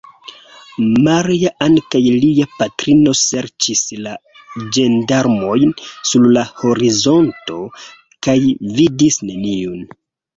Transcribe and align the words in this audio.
Maria-Ann 1.07 1.75
kaj 1.95 1.99
lia 2.21 2.47
patrino 2.61 3.11
serĉis 3.19 3.83
la 4.05 4.13
ĝendarmojn 4.77 5.75
sur 5.89 6.25
la 6.39 6.45
horizonto, 6.63 7.59
kaj 8.29 8.37
vidis 8.81 9.21
neniun. 9.29 9.85